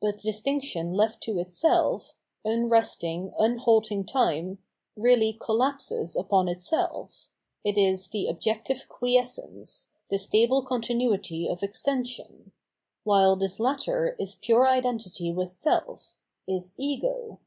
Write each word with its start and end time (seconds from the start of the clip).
But 0.00 0.22
distinction 0.22 0.94
left 0.94 1.22
to 1.24 1.38
itself, 1.38 2.16
unresting, 2.42 3.34
unhalting 3.38 4.06
time, 4.06 4.60
really 4.96 5.34
collapses 5.34 6.16
upon 6.16 6.48
itself; 6.48 7.28
it 7.64 7.76
is 7.76 8.08
the 8.08 8.28
objective 8.28 8.88
quiescence, 8.88 9.90
the 10.08 10.18
stable 10.18 10.62
continuity 10.62 11.46
of 11.46 11.62
extension; 11.62 12.52
while 13.04 13.36
this 13.36 13.60
latter 13.60 14.16
is 14.18 14.36
pure 14.40 14.66
identity 14.66 15.30
with 15.30 15.50
self— 15.54 16.16
is 16.48 16.72
Ego. 16.78 17.38